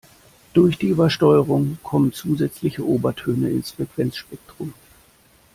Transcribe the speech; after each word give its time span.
Durch 0.53 0.79
die 0.79 0.87
Übersteuerung 0.87 1.77
kommen 1.83 2.11
zusätzliche 2.11 2.83
Obertöne 2.83 3.51
ins 3.51 3.69
Frequenzspektrum. 3.69 4.73